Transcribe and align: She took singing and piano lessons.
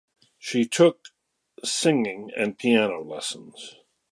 She 0.39 0.65
took 0.65 1.09
singing 1.63 2.31
and 2.35 2.57
piano 2.57 3.03
lessons. 3.03 3.75